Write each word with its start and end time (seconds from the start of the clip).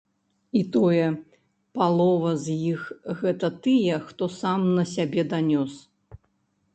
І 0.59 0.61
тое, 0.75 1.03
палова 1.79 2.31
з 2.45 2.55
іх 2.71 2.81
гэта 3.19 3.47
тыя, 3.67 3.99
хто 4.07 4.23
сам 4.39 4.65
на 4.79 4.87
сябе 4.95 5.21
данёс. 5.35 5.73